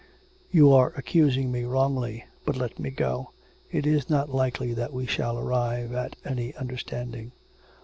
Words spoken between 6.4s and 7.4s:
understanding.'